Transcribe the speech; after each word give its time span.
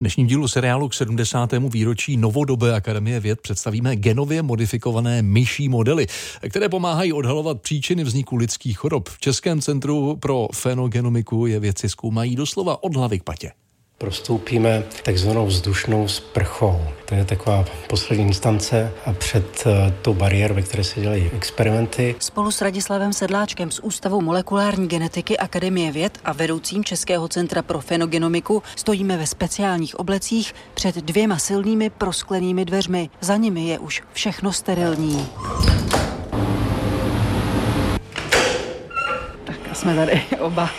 dnešním 0.00 0.26
dílu 0.26 0.48
seriálu 0.48 0.88
k 0.88 0.94
70. 0.94 1.52
výročí 1.52 2.16
Novodobé 2.16 2.74
Akademie 2.74 3.20
věd 3.20 3.40
představíme 3.40 3.96
genově 3.96 4.42
modifikované 4.42 5.22
myší 5.22 5.68
modely, 5.68 6.06
které 6.48 6.68
pomáhají 6.68 7.12
odhalovat 7.12 7.62
příčiny 7.62 8.04
vzniku 8.04 8.36
lidských 8.36 8.78
chorob. 8.78 9.08
V 9.08 9.20
Českém 9.20 9.60
centru 9.60 10.16
pro 10.16 10.48
fenogenomiku 10.54 11.46
je 11.46 11.60
věci 11.60 11.88
zkoumají 11.88 12.36
doslova 12.36 12.82
od 12.82 12.96
hlavy 12.96 13.18
k 13.18 13.22
patě 13.22 13.52
prostoupíme 13.98 14.82
takzvanou 15.02 15.46
vzdušnou 15.46 16.08
sprchou. 16.08 16.80
To 17.04 17.14
je 17.14 17.24
taková 17.24 17.64
poslední 17.88 18.24
instance 18.24 18.92
a 19.06 19.12
před 19.12 19.66
uh, 19.66 19.72
tou 20.02 20.14
bariérou, 20.14 20.54
ve 20.54 20.62
které 20.62 20.84
se 20.84 21.00
dělají 21.00 21.30
experimenty. 21.36 22.14
Spolu 22.18 22.50
s 22.50 22.60
Radislavem 22.60 23.12
Sedláčkem 23.12 23.70
z 23.70 23.80
Ústavu 23.80 24.20
molekulární 24.20 24.88
genetiky 24.88 25.38
Akademie 25.38 25.92
věd 25.92 26.18
a 26.24 26.32
vedoucím 26.32 26.84
Českého 26.84 27.28
centra 27.28 27.62
pro 27.62 27.80
fenogenomiku 27.80 28.62
stojíme 28.76 29.16
ve 29.16 29.26
speciálních 29.26 29.98
oblecích 30.00 30.54
před 30.74 30.96
dvěma 30.96 31.38
silnými 31.38 31.90
prosklenými 31.90 32.64
dveřmi. 32.64 33.10
Za 33.20 33.36
nimi 33.36 33.68
je 33.68 33.78
už 33.78 34.02
všechno 34.12 34.52
sterilní. 34.52 35.28
Tak 39.44 39.56
a 39.70 39.74
jsme 39.74 39.96
tady 39.96 40.22
oba. 40.40 40.70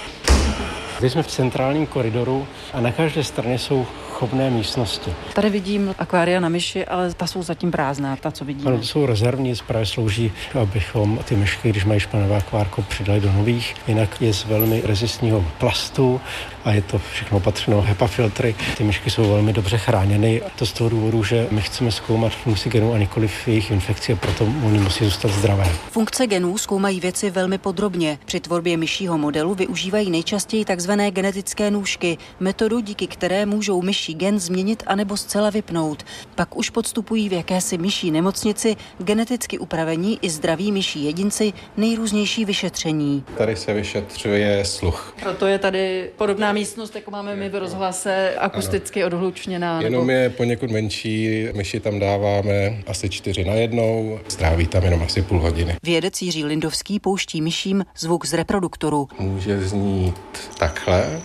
Teď 1.00 1.12
jsme 1.12 1.24
v 1.24 1.28
centrálním 1.28 1.86
koridoru 1.86 2.48
a 2.74 2.82
na 2.82 2.92
každé 2.92 3.24
straně 3.24 3.60
jsou 3.60 3.86
chovné 4.20 4.50
místnosti. 4.50 5.14
Tady 5.34 5.50
vidím 5.50 5.96
akvária 5.98 6.40
na 6.40 6.50
myši, 6.50 6.86
ale 6.86 7.14
ta 7.14 7.28
jsou 7.28 7.44
zatím 7.44 7.72
prázdná, 7.72 8.16
ta, 8.16 8.32
co 8.32 8.46
vidíme. 8.46 8.72
Ano, 8.72 8.78
to 8.78 8.86
jsou 8.86 9.06
rezervní, 9.06 9.54
právě 9.68 9.86
slouží, 9.86 10.32
abychom 10.62 11.20
ty 11.26 11.36
myšky, 11.36 11.70
když 11.70 11.86
mají 11.86 12.00
špinavé 12.00 12.38
akvárko, 12.38 12.82
přidali 12.82 13.20
do 13.20 13.32
nových. 13.32 13.76
Jinak 13.88 14.22
je 14.22 14.34
z 14.34 14.46
velmi 14.46 14.82
rezistního 14.86 15.46
plastu 15.58 16.22
a 16.66 16.72
je 16.72 16.82
to 16.82 17.00
všechno 17.14 17.38
opatřeno 17.38 17.82
HEPA 17.82 18.08
filtry. 18.08 18.56
Ty 18.78 18.84
myšky 18.84 19.10
jsou 19.10 19.30
velmi 19.30 19.54
dobře 19.54 19.78
chráněny. 19.78 20.42
To 20.56 20.66
z 20.66 20.74
toho 20.74 20.90
důvodu, 20.90 21.24
že 21.24 21.48
my 21.52 21.62
chceme 21.62 21.92
zkoumat 21.92 22.34
funkci 22.34 22.70
genů 22.70 22.94
a 22.94 22.98
nikoliv 22.98 23.48
jejich 23.48 23.72
infekci 23.72 24.14
a 24.14 24.16
proto 24.16 24.44
oni 24.66 24.80
musí 24.80 25.06
zůstat 25.06 25.32
zdravé. 25.32 25.66
Funkce 25.92 26.28
genů 26.28 26.58
zkoumají 26.58 27.00
věci 27.00 27.30
velmi 27.30 27.58
podrobně. 27.58 28.20
Při 28.26 28.40
tvorbě 28.40 28.78
myšího 28.78 29.18
modelu 29.18 29.56
využívají 29.56 30.12
nejčastěji 30.12 30.66
tzv. 30.66 30.92
genetické 30.92 31.72
nůžky, 31.72 32.18
metodu, 32.40 32.80
díky 32.80 33.08
které 33.08 33.46
můžou 33.46 33.82
myší 34.10 34.16
gen 34.16 34.40
změnit 34.40 34.84
anebo 34.88 35.18
zcela 35.18 35.50
vypnout. 35.50 36.04
Pak 36.36 36.58
už 36.58 36.70
podstupují 36.70 37.30
v 37.30 37.34
jakési 37.34 37.78
myší 37.78 38.12
nemocnici 38.12 38.76
geneticky 38.98 39.60
upravení 39.60 40.20
i 40.22 40.30
zdraví 40.30 40.72
myší 40.72 41.04
jedinci 41.04 41.54
nejrůznější 41.78 42.46
vyšetření. 42.46 43.24
Tady 43.38 43.56
se 43.56 43.74
vyšetřuje 43.74 44.66
sluch. 44.66 45.16
Proto 45.22 45.48
je 45.48 45.60
tady 45.60 46.10
podobná 46.18 46.54
místnost, 46.54 46.96
jako 46.96 47.12
máme 47.12 47.36
my 47.36 47.50
v 47.50 47.56
rozhlase, 47.56 48.36
akusticky 48.38 49.04
ano. 49.04 49.16
odhlučněná. 49.16 49.82
Jenom 49.82 50.08
nebo... 50.08 50.20
je 50.20 50.30
poněkud 50.30 50.72
menší, 50.72 51.48
myši 51.54 51.80
tam 51.80 52.00
dáváme 52.00 52.84
asi 52.88 53.10
čtyři 53.10 53.46
na 53.46 53.54
jednou, 53.54 54.20
stráví 54.28 54.68
tam 54.68 54.84
jenom 54.84 55.04
asi 55.04 55.22
půl 55.22 55.40
hodiny. 55.40 55.76
Vědec 55.84 56.22
Jiří 56.22 56.46
Lindovský 56.46 57.00
pouští 57.00 57.42
myším 57.42 57.86
zvuk 57.98 58.26
z 58.26 58.34
reproduktoru. 58.34 59.08
Může 59.20 59.62
znít 59.62 60.16
takhle. 60.58 61.22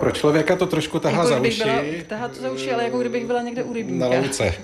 Pro 0.00 0.10
člověka 0.10 0.56
to 0.56 0.66
trošku 0.66 0.98
tahá 0.98 1.16
jako 1.16 1.28
za 1.28 1.40
uši. 1.40 1.62
Byla, 1.62 1.76
tahá 2.06 2.28
to 2.28 2.40
za 2.42 2.50
uši, 2.50 2.72
ale 2.72 2.84
jako 2.84 2.98
kdybych 2.98 3.26
byla 3.26 3.42
někde 3.42 3.62
u 3.62 3.72
rybníka. 3.72 4.08
Na 4.08 4.20
louce. 4.20 4.54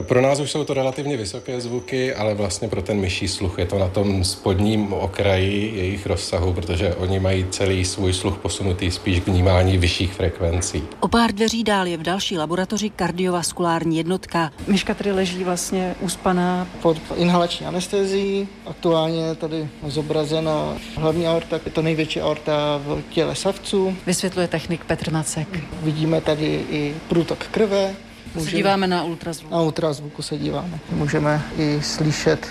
Pro 0.00 0.20
nás 0.20 0.40
už 0.40 0.50
jsou 0.50 0.64
to 0.64 0.74
relativně 0.74 1.16
vysoké 1.16 1.60
zvuky, 1.60 2.14
ale 2.14 2.34
vlastně 2.34 2.68
pro 2.68 2.82
ten 2.82 3.00
myší 3.00 3.28
sluch 3.28 3.58
je 3.58 3.66
to 3.66 3.78
na 3.78 3.88
tom 3.88 4.24
spodním 4.24 4.92
okraji 4.92 5.72
jejich 5.76 6.06
rozsahu, 6.06 6.52
protože 6.52 6.94
oni 6.94 7.20
mají 7.20 7.46
celý 7.50 7.84
svůj 7.84 8.12
sluch 8.12 8.38
posunutý 8.38 8.90
spíš 8.90 9.20
k 9.20 9.26
vnímání 9.26 9.78
vyšších 9.78 10.12
frekvencí. 10.12 10.82
O 11.00 11.08
pár 11.08 11.32
dveří 11.32 11.64
dál 11.64 11.86
je 11.86 11.96
v 11.96 12.02
další 12.02 12.38
laboratoři 12.38 12.90
kardiovaskulární 12.90 13.96
jednotka. 13.96 14.52
Myška 14.66 14.94
tady 14.94 15.12
leží 15.12 15.44
vlastně 15.44 15.94
uspaná. 16.00 16.66
Pod 16.82 16.96
inhalační 17.16 17.66
anestezií, 17.66 18.48
aktuálně 18.66 19.34
tady 19.34 19.68
zobrazena 19.86 20.76
hlavní 20.96 21.26
aorta, 21.26 21.60
je 21.64 21.72
to 21.72 21.82
největší 21.82 22.20
aorta 22.20 22.80
v 22.84 23.02
těle 23.10 23.34
savců. 23.34 23.96
Vysvětluje 24.06 24.48
technik 24.48 24.71
Petr 24.80 25.12
Macek. 25.12 25.48
Vidíme 25.82 26.20
tady 26.20 26.64
i 26.70 26.94
průtok 27.08 27.38
krve, 27.38 27.94
Můžeme, 28.34 28.50
se 28.50 28.56
díváme 28.56 28.86
na 28.86 29.04
ultrazvuk. 29.04 29.50
Na 29.52 29.60
ultrazvuku 29.60 30.22
se 30.22 30.38
díváme. 30.38 30.78
Můžeme 30.90 31.42
i 31.58 31.82
slyšet, 31.82 32.46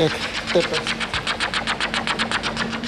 jak 0.00 0.12
tepe. 0.52 0.76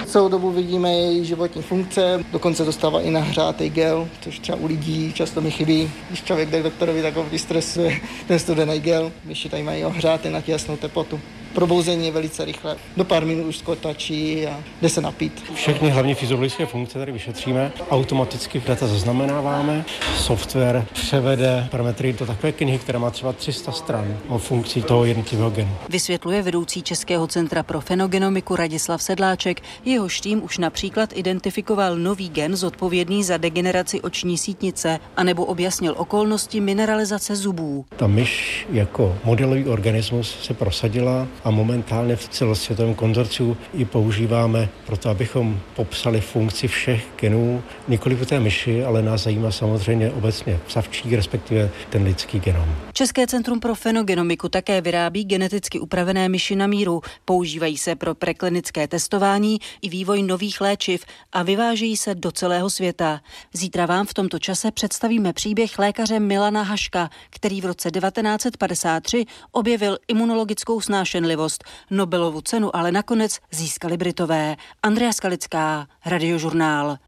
Celou 0.07 0.29
dobu 0.29 0.51
vidíme 0.51 0.93
její 0.93 1.25
životní 1.25 1.63
funkce, 1.63 2.25
dokonce 2.33 2.65
dostává 2.65 3.01
i 3.01 3.11
nahřátý 3.11 3.71
gel, 3.71 4.09
což 4.21 4.39
třeba 4.39 4.59
u 4.59 4.67
lidí 4.67 5.13
často 5.13 5.41
mi 5.41 5.51
chybí. 5.51 5.91
Když 6.09 6.23
člověk 6.23 6.51
jde 6.51 6.61
k 6.61 6.63
doktorovi, 6.63 7.03
tak 7.03 7.17
ho 7.17 7.25
vystresuje 7.25 8.01
ten 8.27 8.39
studený 8.39 8.81
gel. 8.81 9.13
Myši 9.25 9.49
tady 9.49 9.63
mají 9.63 9.85
ohřáty 9.85 10.31
na 10.31 10.41
těsnou 10.41 10.77
teplotu 10.77 11.21
probouzení 11.57 12.07
je 12.07 12.13
velice 12.13 12.45
rychle. 12.45 12.77
Do 12.97 13.05
pár 13.05 13.25
minut 13.25 13.47
už 13.47 13.59
skotačí 13.59 14.47
a 14.47 14.61
jde 14.83 14.89
se 14.89 15.01
napít. 15.01 15.45
Všechny 15.55 15.91
hlavní 15.91 16.15
fyziologické 16.15 16.67
funkce 16.67 16.99
tady 16.99 17.13
vyšetříme, 17.13 17.73
automaticky 17.91 18.63
data 18.67 18.87
zaznamenáváme, 18.87 19.85
software 20.17 20.87
převede 20.93 21.69
parametry 21.71 22.13
do 22.13 22.27
takové 22.27 22.53
knihy, 22.53 22.79
která 22.79 22.99
má 22.99 23.11
třeba 23.11 23.33
300 23.33 23.73
stran 23.73 24.19
o 24.29 24.39
funkci 24.39 24.83
toho 24.83 25.05
jednotlivého 25.05 25.51
genu. 25.51 25.71
Vysvětluje 25.89 26.43
vedoucí 26.43 26.83
Českého 26.83 27.27
centra 27.27 27.63
pro 27.63 27.81
fenogenomiku 27.81 28.57
Radislav 28.57 29.03
Sedláček. 29.03 29.63
Jeho 29.85 30.09
tým 30.23 30.45
už 30.45 30.59
například 30.59 31.11
identifikoval 31.15 31.97
nový 31.97 32.29
gen 32.29 32.57
zodpovědný 32.57 33.25
za 33.25 33.37
degeneraci 33.37 34.01
oční 34.01 34.39
sítnice, 34.39 34.99
anebo 35.17 35.45
objasnil 35.45 35.95
okolnosti 35.97 36.61
mineralizace 36.61 37.37
zubů. 37.37 37.85
Ta 37.97 38.07
myš 38.07 38.67
jako 38.73 39.19
modelový 39.25 39.65
organismus 39.65 40.37
se 40.43 40.55
prosadila 40.55 41.27
a 41.47 41.51
momentálně 41.51 42.17
v 42.17 42.29
celosvětovém 42.29 42.95
konzorciu 42.95 43.57
ji 43.75 43.85
používáme 43.85 44.69
proto, 44.87 45.11
abychom 45.11 45.61
popsali 45.77 46.21
funkci 46.21 46.69
všech 46.69 47.07
genů, 47.21 47.63
nikoli 47.89 48.17
té 48.17 48.41
myši, 48.41 48.85
ale 48.85 49.03
nás 49.03 49.23
zajímá 49.23 49.51
samozřejmě 49.51 50.11
obecně 50.11 50.59
savčí, 50.69 51.17
respektive 51.17 51.71
ten 51.91 52.03
lidský 52.03 52.41
genom. 52.41 52.75
České 52.93 53.27
centrum 53.27 53.61
pro 53.61 53.75
fenogenomiku 53.75 54.49
také 54.49 54.81
vyrábí 54.81 55.25
geneticky 55.25 55.81
upravené 55.81 56.29
myši 56.29 56.57
na 56.57 56.67
míru. 56.67 57.01
Používají 57.25 57.79
se 57.79 57.95
pro 57.95 58.15
preklinické 58.15 58.89
testování 58.89 59.59
i 59.83 59.89
vývoj 59.89 60.23
nových 60.23 60.61
léčiv 60.61 61.05
a 61.33 61.43
vyvážejí 61.43 61.97
se 61.97 62.15
do 62.15 62.33
celého 62.33 62.71
světa. 62.71 63.21
Zítra 63.53 63.87
vám 63.87 64.07
v 64.07 64.15
tomto 64.15 64.39
čase 64.39 64.71
představíme 64.71 65.33
příběh 65.33 65.79
lékaře 65.79 66.21
Milana 66.21 66.63
Haška, 66.63 67.11
který 67.31 67.61
v 67.61 67.65
roce 67.65 67.91
1953 67.91 69.25
objevil 69.53 69.99
imunologickou 70.09 70.81
snášenlivost 70.81 71.26
trpělivost. 71.27 71.65
Nobelovu 71.91 72.41
cenu 72.41 72.77
ale 72.77 72.93
nakonec 72.93 73.39
získali 73.51 73.97
Britové. 73.97 74.57
Andrea 74.83 75.13
Skalická, 75.13 75.87
Radiožurnál. 76.07 76.99